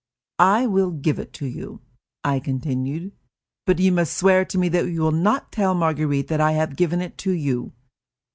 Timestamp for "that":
4.67-4.87, 6.29-6.41